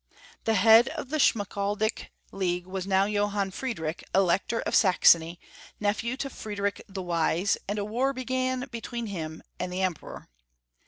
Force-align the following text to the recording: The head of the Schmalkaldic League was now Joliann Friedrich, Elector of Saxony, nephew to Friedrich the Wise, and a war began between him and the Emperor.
The 0.45 0.55
head 0.55 0.87
of 0.87 1.09
the 1.09 1.19
Schmalkaldic 1.19 2.07
League 2.31 2.65
was 2.65 2.87
now 2.87 3.05
Joliann 3.05 3.51
Friedrich, 3.53 4.03
Elector 4.15 4.61
of 4.61 4.73
Saxony, 4.73 5.39
nephew 5.79 6.17
to 6.17 6.29
Friedrich 6.31 6.81
the 6.89 7.03
Wise, 7.03 7.55
and 7.67 7.77
a 7.77 7.85
war 7.85 8.11
began 8.11 8.61
between 8.71 9.05
him 9.05 9.43
and 9.59 9.71
the 9.71 9.83
Emperor. 9.83 10.27